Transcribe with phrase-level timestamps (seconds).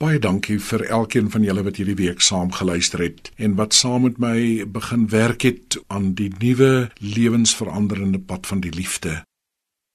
[0.00, 4.06] Baie dankie vir elkeen van julle wat hierdie week saam geluister het en wat saam
[4.06, 9.18] met my begin werk het aan die nuwe lewensveranderende pad van die liefde.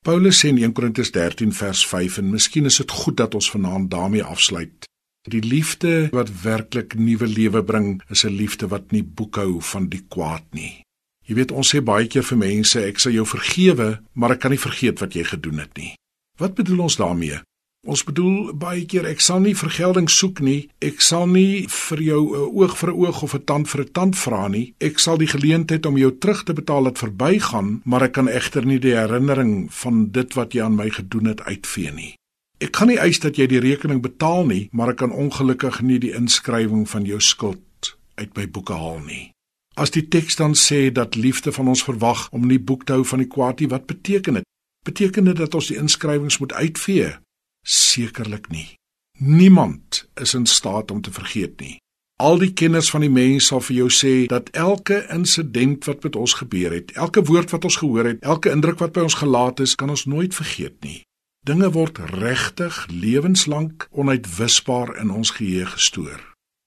[0.06, 3.50] Paulus sê in 1 Korintiërs 13 vers 5 en miskien is dit goed dat ons
[3.50, 4.86] vanaand daarmee afsluit.
[5.26, 10.06] Die liefde wat werklik nuwe lewe bring, is 'n liefde wat nie boekhou van die
[10.08, 10.84] kwaad nie.
[11.26, 14.52] Jy weet ons sê baie keer vir mense ek sal jou vergewe, maar ek kan
[14.52, 15.96] nie vergeet wat jy gedoen het nie.
[16.38, 17.42] Wat bedoel ons daarmee?
[17.86, 20.70] Ons bedoel baie keer ek sal nie vergelding soek nie.
[20.82, 23.82] Ek sal nie vir jou 'n uh, oog vir 'n oog of 'n tand vir
[23.82, 24.74] 'n tand vra nie.
[24.82, 28.66] Ek sal die geleentheid om jou terug te betaal laat verbygaan, maar ek kan egter
[28.66, 32.16] nie die herinnering van dit wat jy aan my gedoen het uitvee nie.
[32.58, 36.00] Ek kan nie eis dat jy die rekening betaal nie, maar ek kan ongelukkig nie
[36.00, 39.32] die inskrywing van jou skuld uit my boeke haal nie.
[39.76, 43.04] As die teks dan sê dat liefde van ons verwag om nie boek te hou
[43.04, 44.44] van die kwaad nie, wat beteken dit?
[44.88, 47.12] Beteken dit dat ons die inskrywings moet uitvee?
[47.66, 48.76] Sekerlik nie.
[49.18, 51.78] Niemand is in staat om te vergeet nie.
[52.22, 56.16] Al die kenners van die mens sal vir jou sê dat elke insident wat met
[56.16, 59.60] ons gebeur het, elke woord wat ons gehoor het, elke indruk wat by ons gelaat
[59.66, 61.02] is, kan ons nooit vergeet nie.
[61.46, 66.22] Dinge word regtig lewenslank onuitwisbaar in ons geheue gestoor.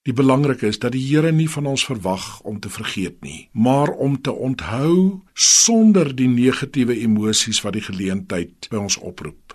[0.04, 3.90] Die belangrike is dat die Here nie van ons verwag om te vergeet nie, maar
[3.90, 9.47] om te onthou sonder die negatiewe emosies wat die geleentheid by ons oproep.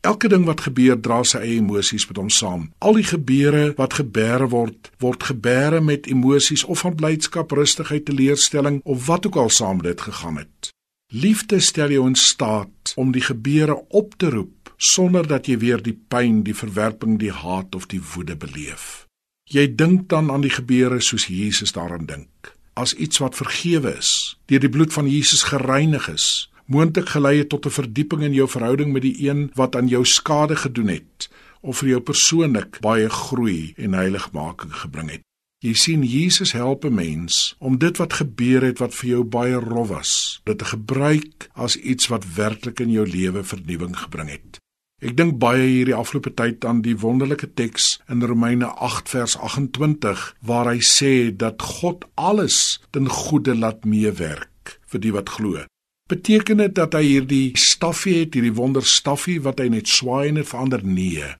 [0.00, 2.68] Elke ding wat gebeur dra sy eie emosies met hom saam.
[2.80, 8.80] Al die gebeure wat gebeur word, word gebeur met emosies of van blydskap, rustigheid, teleurstelling
[8.84, 10.70] of wat ook al saam dit gegaan het.
[11.12, 15.82] Liefde stel jou in staat om die gebeure op te roep sonder dat jy weer
[15.84, 19.04] die pyn, die verwerping, die haat of die woede beleef.
[19.50, 24.38] Jy dink dan aan die gebeure soos Jesus daaraan dink, as iets wat vergewe is,
[24.48, 28.48] deur die bloed van Jesus gereinig is, moontlik gelei het tot 'n verdieping in jou
[28.48, 31.28] verhouding met die een wat aan jou skade gedoen het
[31.60, 35.22] of vir jou persoonlik baie groei en heiligmaking gebring het.
[35.60, 39.54] Jy sien Jesus help 'n mens om dit wat gebeur het wat vir jou baie
[39.54, 44.58] rof was, dit te gebruik as iets wat werklik in jou lewe vernuwing gebring het.
[45.02, 50.36] Ek dink baie hierdie afgelope tyd aan die wonderlike teks in Romeine 8 vers 28
[50.40, 55.64] waar hy sê dat God alles ten goeie laat meewerk vir die wat glo
[56.10, 60.48] beteken dit dat hy hierdie staffie het, hierdie wonderstaffie wat hy net swaai en dit
[60.48, 61.30] verander nee.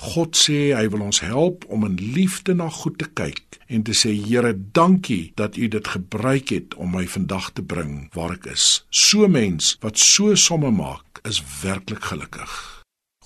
[0.00, 3.92] God sê hy wil ons help om in liefde na goed te kyk en te
[3.96, 8.48] sê Here, dankie dat U dit gebruik het om my vandag te bring waar ek
[8.54, 8.86] is.
[8.88, 12.56] So mens wat so somme maak, is werklik gelukkig.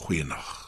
[0.02, 0.63] Goeienaand.